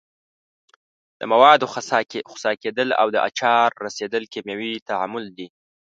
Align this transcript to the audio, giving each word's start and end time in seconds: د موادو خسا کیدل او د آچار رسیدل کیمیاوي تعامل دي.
د 1.19 1.21
موادو 1.31 1.65
خسا 2.31 2.51
کیدل 2.63 2.89
او 3.01 3.07
د 3.15 3.17
آچار 3.27 3.69
رسیدل 3.85 4.23
کیمیاوي 4.33 4.73
تعامل 4.89 5.25
دي. 5.37 5.47